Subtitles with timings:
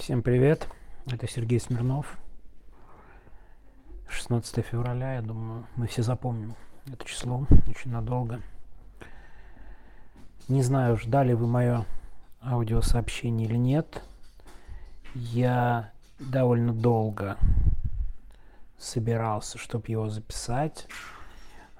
[0.00, 0.66] Всем привет,
[1.04, 2.18] это Сергей Смирнов.
[4.08, 6.54] 16 февраля, я думаю, мы все запомним
[6.86, 8.40] это число очень надолго.
[10.48, 11.84] Не знаю, ждали вы мое
[12.42, 14.02] аудиосообщение или нет.
[15.14, 17.36] Я довольно долго
[18.78, 20.88] собирался, чтобы его записать.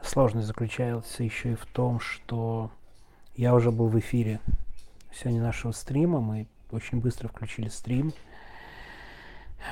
[0.02, 2.70] Сложность заключается еще и в том, что
[3.34, 4.40] я уже был в эфире
[5.10, 6.20] сегодня нашего стрима.
[6.20, 8.12] Мы очень быстро включили стрим.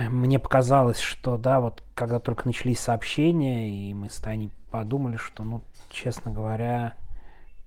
[0.01, 5.45] Мне показалось, что, да, вот когда только начались сообщения, и мы с Таней подумали, что,
[5.45, 6.95] ну, честно говоря,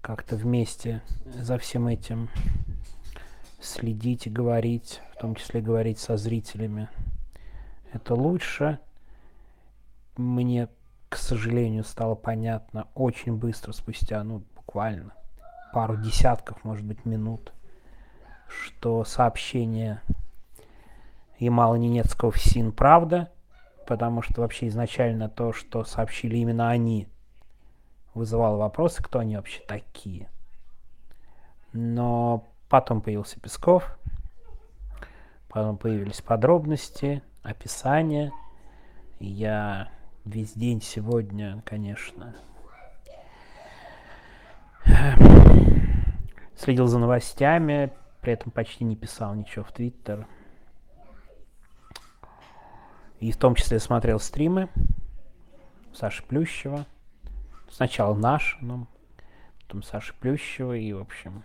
[0.02, 2.30] как-то вместе за всем этим
[3.60, 6.90] следить и говорить, в том числе говорить со зрителями,
[7.92, 8.80] это лучше.
[10.18, 10.68] Мне,
[11.10, 15.14] к сожалению, стало понятно очень быстро, спустя, ну, буквально
[15.74, 17.54] пару десятков, может быть, минут,
[18.52, 20.02] что сообщение
[21.40, 23.32] Ямала-Ненецкого в СИН правда,
[23.88, 27.08] потому что вообще изначально то, что сообщили именно они,
[28.14, 30.30] вызывало вопросы, кто они вообще такие.
[31.74, 33.98] Но потом появился Песков,
[35.50, 38.32] потом появились подробности, описание.
[39.20, 39.90] Я
[40.26, 42.36] весь день сегодня, конечно,
[46.56, 50.28] следил за новостями, при этом почти не писал ничего в Твиттер.
[53.20, 54.70] И в том числе смотрел стримы
[55.94, 56.86] Саши Плющева.
[57.70, 58.88] Сначала наш, но
[59.62, 60.76] потом Саши Плющева.
[60.76, 61.44] И, в общем,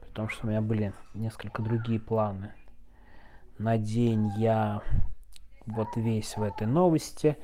[0.00, 2.52] при том, что у меня были несколько другие планы.
[3.58, 4.82] На день я
[5.66, 7.36] вот весь в этой новости.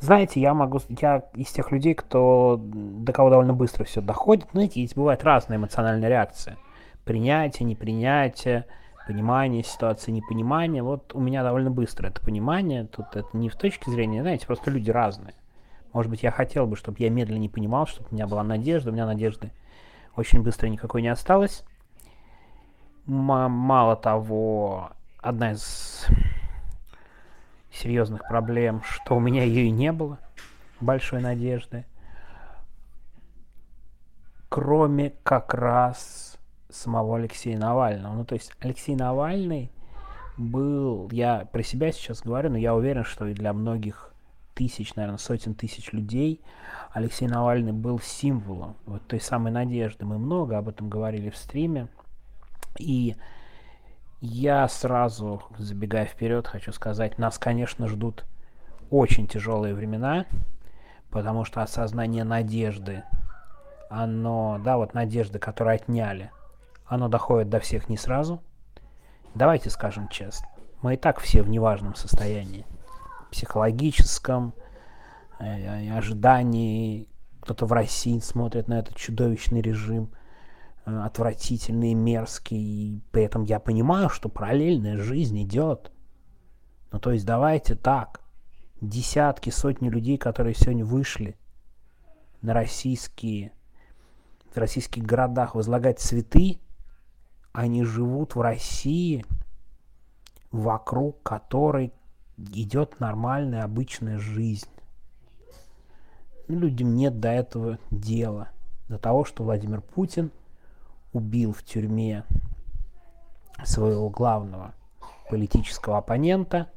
[0.00, 4.48] Знаете, я могу, я из тех людей, кто до кого довольно быстро все доходит.
[4.52, 6.56] Знаете, есть бывает разная эмоциональная реакция
[7.10, 8.66] принятие, непринятие,
[9.04, 10.80] понимание ситуации, непонимание.
[10.80, 12.84] Вот у меня довольно быстро это понимание.
[12.84, 15.34] Тут это не в точке зрения, знаете, просто люди разные.
[15.92, 18.90] Может быть, я хотел бы, чтобы я медленно не понимал, чтобы у меня была надежда.
[18.90, 19.50] У меня надежды
[20.14, 21.64] очень быстро никакой не осталось.
[23.06, 26.06] Мало того, одна из
[27.72, 30.20] серьезных проблем, что у меня ее и не было,
[30.80, 31.86] большой надежды.
[34.48, 36.29] Кроме как раз
[36.72, 38.14] самого Алексея Навального.
[38.14, 39.70] Ну, то есть Алексей Навальный
[40.36, 44.12] был, я про себя сейчас говорю, но я уверен, что и для многих
[44.54, 46.40] тысяч, наверное, сотен тысяч людей
[46.92, 50.04] Алексей Навальный был символом вот той самой надежды.
[50.04, 51.88] Мы много об этом говорили в стриме.
[52.78, 53.16] И
[54.20, 58.24] я сразу, забегая вперед, хочу сказать, нас, конечно, ждут
[58.90, 60.26] очень тяжелые времена,
[61.10, 63.04] потому что осознание надежды,
[63.88, 66.30] оно, да, вот надежды, которые отняли–
[66.90, 68.42] оно доходит до всех не сразу.
[69.36, 70.48] Давайте скажем честно,
[70.82, 72.66] мы и так все в неважном состоянии.
[73.30, 74.54] Психологическом,
[75.38, 77.08] э, ожидании.
[77.42, 80.10] Кто-то в России смотрит на этот чудовищный режим,
[80.84, 82.58] э, отвратительный, мерзкий.
[82.58, 85.92] И при этом я понимаю, что параллельная жизнь идет.
[86.90, 88.20] Ну то есть давайте так.
[88.80, 91.38] Десятки, сотни людей, которые сегодня вышли
[92.42, 93.52] на российские,
[94.52, 96.58] в российских городах возлагать цветы,
[97.52, 99.24] они живут в России,
[100.50, 101.92] вокруг которой
[102.36, 104.68] идет нормальная обычная жизнь.
[106.48, 108.48] Людям нет до этого дела,
[108.88, 110.30] до того, что Владимир Путин
[111.12, 112.24] убил в тюрьме
[113.64, 114.74] своего главного
[115.28, 116.70] политического оппонента.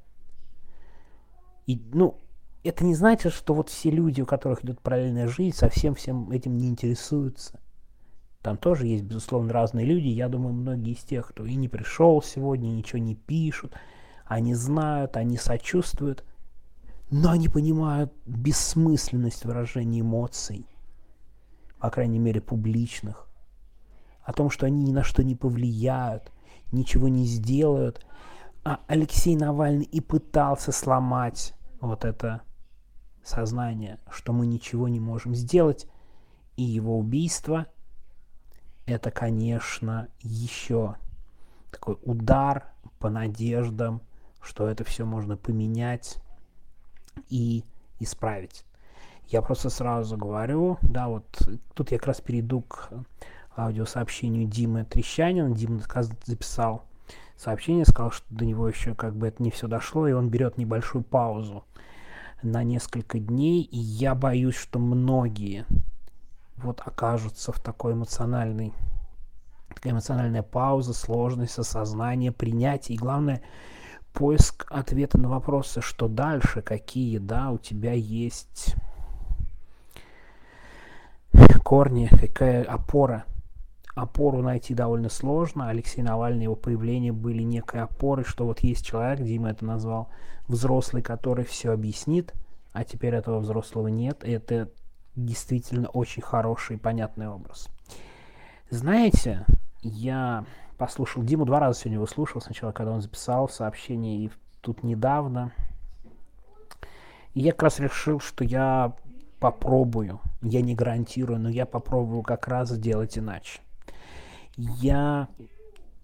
[1.65, 2.19] И, ну,
[2.63, 6.57] это не значит, что вот все люди, у которых идет параллельная жизнь, совсем всем этим
[6.57, 7.59] не интересуются.
[8.43, 10.07] Там тоже есть, безусловно, разные люди.
[10.07, 13.73] Я думаю, многие из тех, кто и не пришел сегодня, ничего не пишут,
[14.25, 16.25] они знают, они сочувствуют,
[17.09, 20.67] но они понимают бессмысленность выражения эмоций,
[21.79, 23.29] по крайней мере, публичных,
[24.23, 26.29] о том, что они ни на что не повлияют,
[26.73, 28.05] ничего не сделают.
[28.65, 32.41] А Алексей Навальный и пытался сломать вот это
[33.23, 35.87] сознание, что мы ничего не можем сделать,
[36.57, 37.67] и его убийство–
[38.85, 40.95] это, конечно, еще
[41.71, 42.65] такой удар
[42.99, 44.01] по надеждам,
[44.41, 46.17] что это все можно поменять
[47.29, 47.63] и
[47.99, 48.65] исправить.
[49.27, 51.25] Я просто сразу говорю, да, вот
[51.73, 52.89] тут я как раз перейду к
[53.55, 55.55] аудиосообщению Димы Трещанина.
[55.55, 55.81] Дима
[56.25, 56.83] записал
[57.37, 60.57] сообщение, сказал, что до него еще как бы это не все дошло, и он берет
[60.57, 61.63] небольшую паузу
[62.41, 65.65] на несколько дней, и я боюсь, что многие
[66.57, 68.73] вот окажутся в такой эмоциональной
[69.73, 73.41] такая эмоциональная пауза, сложность осознание, принятие и, главное,
[74.13, 78.75] поиск ответа на вопросы, что дальше, какие, да, у тебя есть
[81.63, 83.25] корни, какая опора.
[83.95, 85.69] Опору найти довольно сложно.
[85.69, 90.09] Алексей Навальный, его появление были некой опорой, что вот есть человек, Дима это назвал,
[90.47, 92.33] взрослый, который все объяснит,
[92.73, 94.23] а теперь этого взрослого нет.
[94.23, 94.69] И это
[95.15, 97.69] действительно очень хороший и понятный образ.
[98.69, 99.45] Знаете,
[99.81, 100.45] я
[100.77, 102.41] послушал Диму два раза сегодня его слушал.
[102.41, 104.31] Сначала, когда он записал сообщение, и
[104.61, 105.51] тут недавно.
[107.33, 108.93] И я как раз решил, что я
[109.39, 110.19] попробую.
[110.41, 113.61] Я не гарантирую, но я попробую как раз сделать иначе.
[114.55, 115.27] Я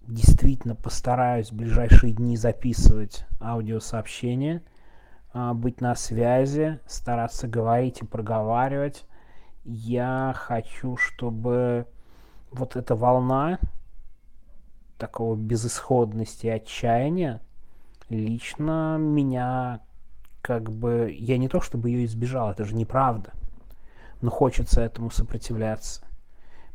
[0.06, 4.62] действительно постараюсь в ближайшие дни записывать аудиосообщения,
[5.32, 9.04] быть на связи, стараться говорить и проговаривать.
[9.64, 11.86] Я хочу, чтобы
[12.50, 13.58] вот эта волна
[14.98, 17.40] такого безысходности и отчаяния
[18.08, 19.80] лично меня
[20.42, 23.32] как бы, я не то чтобы ее избежал, это же неправда,
[24.20, 26.02] но хочется этому сопротивляться.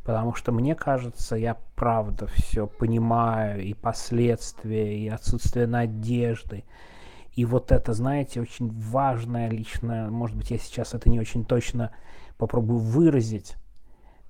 [0.04, 6.64] Потому что мне кажется, я правда все понимаю, и последствия, и отсутствие надежды.
[7.36, 11.92] И вот это, знаете, очень важное лично, может быть, я сейчас это не очень точно
[12.36, 13.54] попробую выразить,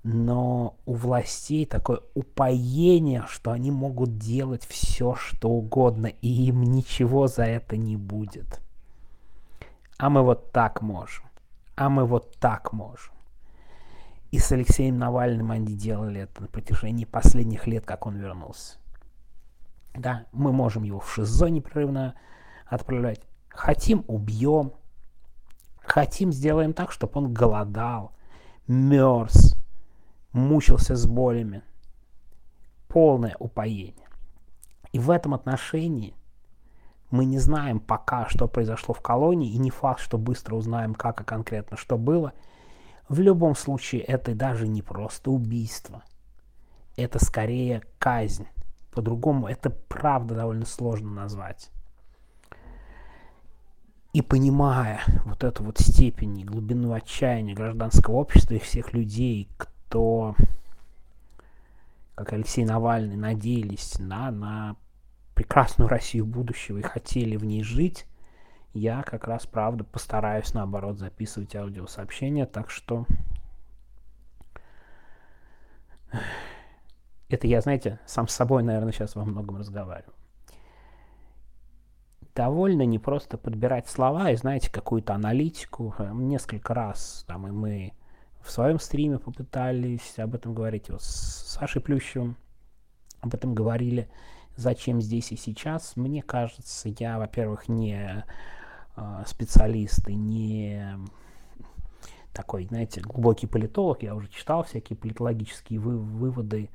[0.03, 7.27] но у властей такое упоение, что они могут делать все, что угодно, и им ничего
[7.27, 8.61] за это не будет
[9.99, 11.25] а мы вот так можем,
[11.75, 13.15] а мы вот так можем.
[14.31, 18.79] И с Алексеем Навальным они делали это на протяжении последних лет, как он вернулся.
[19.95, 22.15] Да, мы можем его в ШИЗО непрерывно
[22.67, 23.21] отправлять.
[23.49, 24.73] Хотим– убьем.
[25.79, 28.13] Хотим– сделаем так, чтобы он голодал,
[28.67, 29.57] мерз,
[30.33, 31.63] мучился с болями.
[32.89, 34.09] Полное упоение.
[34.93, 36.15] И в этом отношении–
[37.11, 41.21] мы не знаем пока, что произошло в колонии, и не факт, что быстро узнаем, как
[41.21, 42.33] и конкретно что было.
[43.09, 46.03] В любом случае, это даже не просто убийство.
[46.97, 48.49] Это скорее казнь.
[48.91, 51.71] По-другому это правда довольно сложно назвать.
[54.17, 60.35] И понимая вот эту вот степень и глубину отчаяния гражданского общества и всех людей, кто,
[62.15, 64.77] как Алексей Навальный, надеялись на, на
[65.35, 68.07] прекрасную Россию будущего и хотели в ней жить,
[68.73, 73.05] я как раз, правда, постараюсь, наоборот, записывать аудиосообщения, так что
[77.29, 80.15] это я, знаете, сам с собой, наверное, сейчас во многом разговариваю.
[82.37, 85.95] Довольно не просто подбирать слова и, знаете, какую-то аналитику.
[86.13, 87.93] Несколько раз там и мы
[88.43, 90.91] в своем стриме попытались об этом говорить.
[90.91, 92.37] Вот с Сашей Плющевым
[93.23, 94.09] об этом говорили
[94.55, 98.25] зачем здесь и сейчас, мне кажется, я, во-первых, не
[98.97, 100.99] э, специалист и не
[102.35, 106.69] такой, знаете, глубокий политолог, я уже читал всякие политологические вы выводы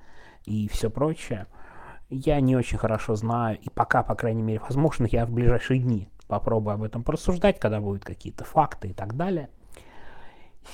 [0.46, 1.46] и все прочее.
[2.14, 6.10] Я не очень хорошо знаю, и пока, по крайней мере, возможно, я в ближайшие дни
[6.28, 9.50] попробую об этом порассуждать, когда будут какие-то факты и так далее.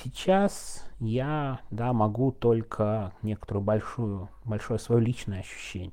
[0.02, 5.92] Сейчас я, да, могу только некоторую большую, большое свое личное ощущение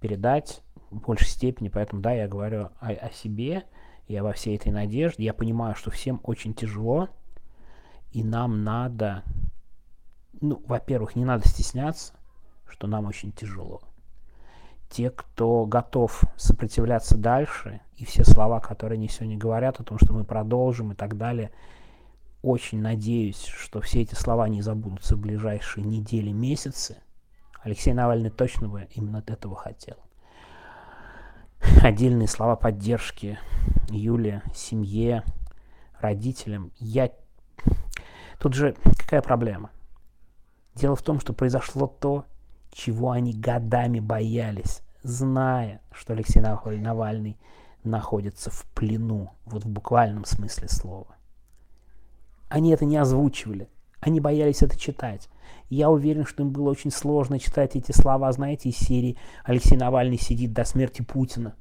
[0.00, 3.64] передать в большей степени, поэтому, да, я говорю о, о себе
[4.06, 5.24] и обо всей этой надежде.
[5.24, 7.08] Я понимаю, что всем очень тяжело,
[8.10, 9.22] и нам надо,
[10.42, 12.12] ну, во-первых, не надо стесняться,
[12.66, 13.80] что нам очень тяжело.
[14.92, 20.12] Те, кто готов сопротивляться дальше, и все слова, которые они сегодня говорят о том, что
[20.12, 21.50] мы продолжим и так далее,
[22.42, 26.98] очень надеюсь, что все эти слова не забудутся в ближайшие недели, месяцы–
[27.62, 29.96] Алексей Навальный точно бы именно от этого хотел.
[31.82, 33.38] Отдельные слова поддержки
[33.88, 35.22] Юле, семье,
[36.00, 36.72] родителям.
[36.78, 37.12] Я...
[38.40, 39.70] Тут же какая проблема?
[40.74, 42.24] Дело в том, что произошло то,
[42.72, 47.36] чего они годами боялись, зная, что Алексей Навальный
[47.84, 51.16] находится в плену, вот в буквальном смысле слова.
[52.48, 53.68] Они это не озвучивали,
[54.00, 55.28] они боялись это читать.
[55.68, 60.18] Я уверен, что им было очень сложно читать эти слова, знаете, из серии «Алексей Навальный
[60.18, 61.54] сидит до смерти Путина».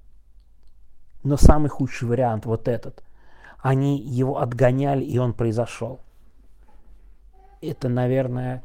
[1.24, 3.04] Но самый худший вариант вот этот.
[3.60, 6.02] Они его отгоняли, и он произошел.
[7.62, 8.64] Это, наверное,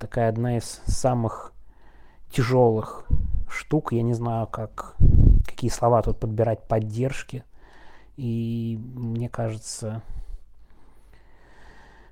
[0.00, 1.52] такая одна из самых
[2.30, 3.06] тяжелых
[3.48, 3.92] штук.
[3.92, 4.96] Я не знаю, как,
[5.44, 7.44] какие слова тут подбирать поддержки.
[8.16, 10.02] И мне кажется,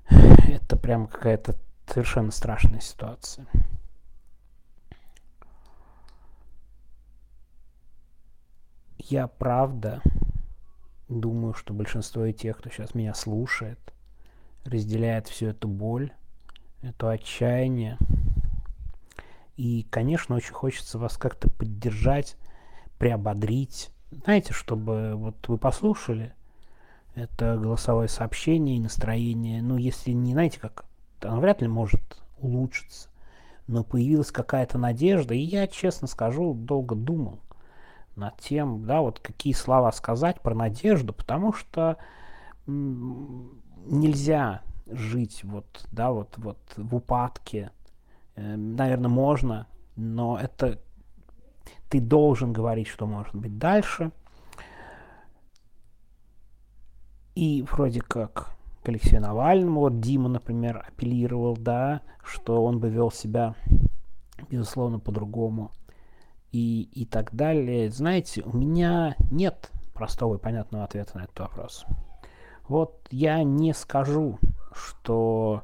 [0.09, 1.55] это прям какая-то
[1.87, 3.45] совершенно страшная ситуация.
[8.97, 10.01] Я правда
[11.07, 13.79] думаю, что большинство из тех, кто сейчас меня слушает,
[14.65, 16.11] разделяет всю эту боль,
[16.81, 17.97] это отчаяние,
[19.57, 22.37] и, конечно, очень хочется вас как-то поддержать,
[22.97, 23.89] приободрить.
[24.11, 26.33] Знаете, чтобы вот вы послушали
[27.15, 30.85] это голосовое сообщение и настроение, ну, если не знаете, как,
[31.21, 33.09] оно вряд ли может улучшиться,
[33.65, 37.39] но появилась какая-то надежда, и я, честно скажу, долго думал
[38.15, 41.97] над тем, да, вот какие слова сказать про надежду, потому что
[42.67, 47.71] нельзя жить вот, да, вот, вот в упадке.
[48.37, 50.79] Эм, Наверное, можно, но это
[51.89, 54.11] ты должен говорить, что может быть дальше.
[57.35, 58.51] И вроде как
[58.83, 63.55] к Алексею Навальному, вот Дима, например, апеллировал, да, что он бы вел себя,
[64.49, 65.71] безусловно, по-другому
[66.51, 67.89] и, и так далее.
[67.91, 71.85] Знаете, у меня нет простого и понятного ответа на этот вопрос.
[72.67, 74.39] Вот я не скажу,
[74.73, 75.63] что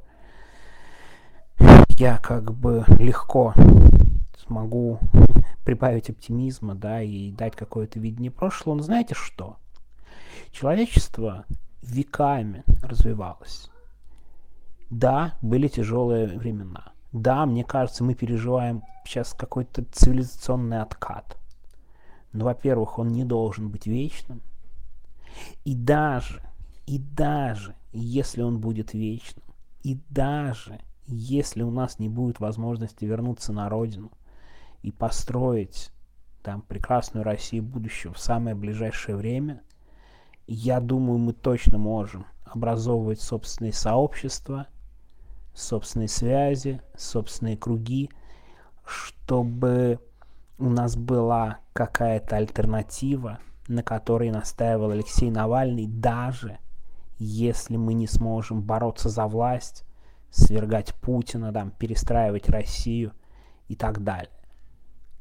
[2.00, 3.54] я как бы легко
[4.38, 5.00] смогу
[5.64, 8.76] прибавить оптимизма, да, и дать какое-то видение прошлого.
[8.76, 9.58] Но знаете что?
[10.52, 11.46] Человечество
[11.82, 13.70] веками развивалось.
[14.90, 16.92] Да, были тяжелые времена.
[17.12, 21.38] Да, мне кажется, мы переживаем сейчас какой-то цивилизационный откат.
[22.32, 24.42] Но, во-первых, он не должен быть вечным.
[25.66, 26.42] И даже
[26.86, 29.46] и даже если он будет вечным,
[29.84, 34.12] и даже если у нас не будет возможности вернуться на родину
[34.82, 35.92] и построить
[36.42, 39.62] там прекрасную Россию будущего в самое ближайшее время,
[40.48, 44.68] я думаю, мы точно можем образовывать собственные сообщества,
[45.54, 48.10] собственные связи, собственные круги,
[48.86, 50.00] чтобы
[50.60, 56.60] у нас была какая-то альтернатива, на которой настаивал Алексей Навальный, даже
[57.18, 59.86] если мы не сможем бороться за власть,
[60.34, 63.14] свергать Путина, там, перестраивать Россию
[63.68, 64.32] и так далее.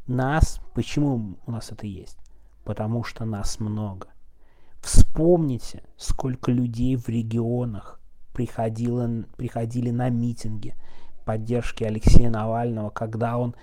[0.06, 2.18] Нас, почему у нас это есть?
[2.64, 4.08] Потому что нас много.
[4.80, 8.00] Вспомните, сколько людей в регионах
[8.32, 10.74] приходило, приходили на митинги
[11.24, 13.54] поддержки Алексея Навального, когда он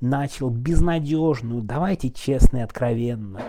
[0.00, 3.40] начал безнадежную, давайте честно и откровенно,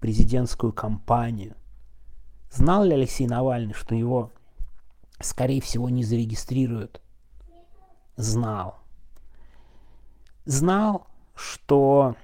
[0.00, 1.56] президентскую кампанию–
[2.50, 4.32] Знал ли Алексей Навальный, что его,
[5.20, 7.00] скорее всего, не зарегистрируют?
[8.16, 8.78] Знал.
[10.44, 12.16] Знал, что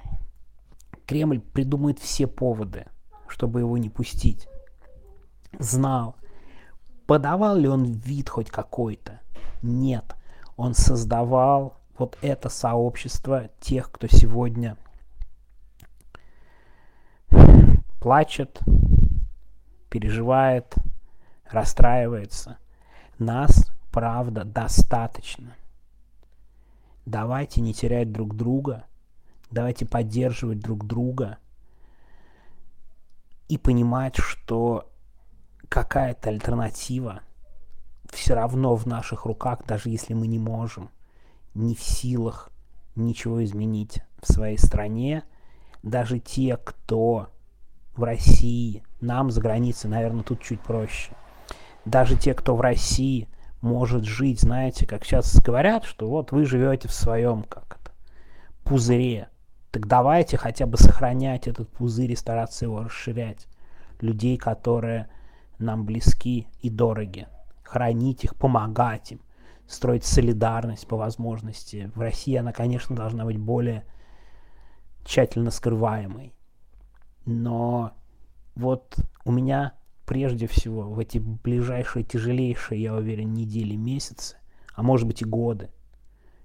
[1.06, 2.86] Кремль придумает все поводы,
[3.28, 4.48] чтобы его не пустить.
[5.58, 6.16] Знал.
[7.06, 9.20] Подавал ли он вид хоть какой-то?
[9.60, 10.14] Нет.
[10.56, 14.76] Он создавал вот это сообщество тех, кто сегодня
[18.00, 18.60] плачет,
[19.90, 20.74] переживает,
[21.44, 22.58] расстраивается.
[23.22, 25.54] Нас, правда, достаточно.
[27.06, 28.84] Давайте не терять друг друга,
[29.52, 31.38] давайте поддерживать друг друга
[33.48, 34.90] и понимать, что
[35.68, 37.20] какая-то альтернатива
[38.10, 40.90] все равно в наших руках, даже если мы не можем,
[41.54, 42.50] не в силах
[42.96, 45.22] ничего изменить в своей стране.
[45.84, 47.28] Даже те, кто
[47.94, 51.12] в России, нам за границей, наверное, тут чуть проще.
[51.84, 53.28] Даже те, кто в России
[53.60, 57.92] может жить, знаете, как сейчас говорят, что вот вы живете в своем как это,
[58.64, 59.28] пузыре.
[59.70, 63.46] Так давайте хотя бы сохранять этот пузырь и стараться его расширять.
[64.00, 65.08] Людей, которые
[65.58, 67.26] нам близки и дороги.
[67.62, 69.20] Хранить их, помогать им,
[69.66, 71.90] строить солидарность по возможности.
[71.94, 73.84] В России она, конечно, должна быть более
[75.04, 76.34] тщательно скрываемой.
[77.24, 77.92] Но
[78.54, 79.72] вот у меня
[80.12, 84.36] прежде всего в эти ближайшие, тяжелейшие, я уверен, недели, месяцы,
[84.74, 85.70] а может быть и годы,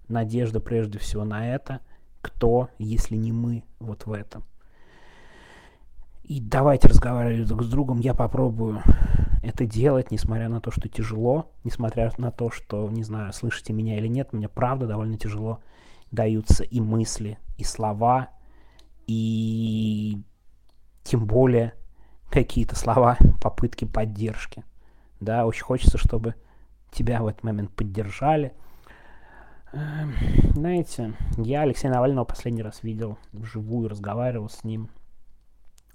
[0.07, 1.81] надежда прежде всего на это,
[2.21, 4.45] кто, если не мы, вот в этом.
[6.23, 8.81] И давайте разговаривать друг с другом, я попробую
[9.43, 13.97] это делать, несмотря на то, что тяжело, несмотря на то, что, не знаю, слышите меня
[13.97, 15.59] или нет, мне правда довольно тяжело
[16.11, 18.29] даются и мысли, и слова,
[19.07, 20.21] и
[21.03, 21.73] тем более
[22.29, 24.63] какие-то слова, попытки поддержки.
[25.19, 26.35] Да, очень хочется, чтобы
[26.91, 28.53] тебя в этот момент поддержали.
[29.73, 30.13] Эм,
[30.53, 34.89] знаете, я Алексея Навального последний раз видел вживую, разговаривал с ним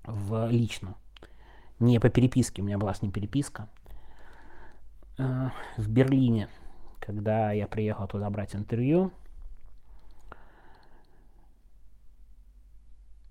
[0.04, 0.94] в лично.
[1.78, 3.68] Не по переписке, у меня была с ним переписка.
[5.18, 6.48] Э, в Берлине,
[7.00, 9.10] когда я приехал туда брать интервью,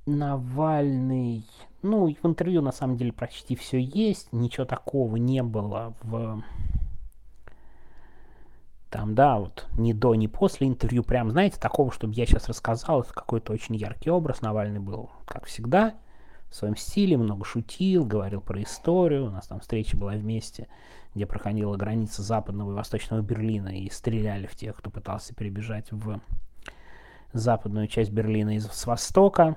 [0.08, 1.46] Навальный
[1.83, 6.43] Ну, в интервью на самом деле почти все есть, ничего такого не было в
[8.91, 13.03] там, да, вот ни до, ни после интервью, прям, знаете, такого, чтобы я сейчас рассказал,
[13.03, 14.41] какой-то очень яркий образ.
[14.41, 15.95] Навальный был, как всегда,
[16.50, 20.67] в своем стиле, много шутил, говорил про историю, у нас там встреча была вместе,
[21.15, 26.19] где проходила граница западного и восточного Берлина, и стреляли в тех, кто пытался перебежать в
[27.31, 29.55] западную часть Берлина из с востока.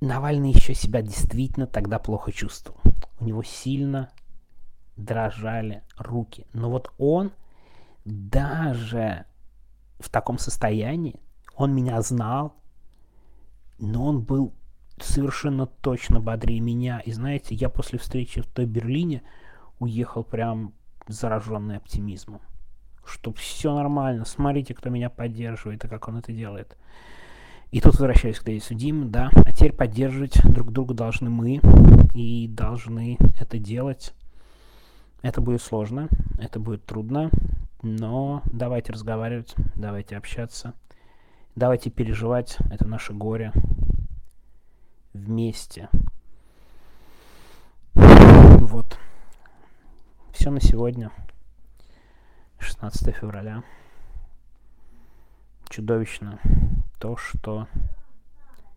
[0.00, 2.80] Навальный еще себя действительно тогда плохо чувствовал.
[3.20, 4.10] У него сильно
[4.96, 6.46] дрожали руки.
[6.52, 7.32] Но вот он
[8.04, 9.26] даже
[9.98, 11.20] в таком состоянии,
[11.54, 12.54] он меня знал,
[13.78, 14.54] но он был
[14.98, 17.00] совершенно точно бодрее меня.
[17.00, 19.22] И знаете, я после встречи в той Берлине
[19.78, 20.74] уехал прям
[21.06, 22.40] зараженный оптимизмом.
[23.04, 26.76] Что все нормально, смотрите, кто меня поддерживает и как он это делает.
[27.70, 31.60] И тут возвращаюсь к тезису Димы, да, а теперь поддерживать друг друга должны мы
[32.14, 34.12] и должны это делать
[35.22, 36.08] это будет сложно,
[36.38, 37.30] это будет трудно,
[37.82, 40.72] но давайте разговаривать, давайте общаться,
[41.56, 43.52] давайте переживать это наше горе
[45.12, 45.90] вместе.
[47.94, 48.98] Вот.
[50.32, 51.10] Все на сегодня.
[52.58, 53.62] 16 февраля.
[55.68, 56.40] Чудовищно
[57.00, 57.66] то, что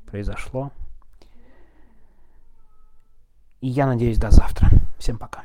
[0.08, 0.72] произошло.
[3.60, 4.70] И я надеюсь до завтра.
[4.98, 5.44] Всем пока.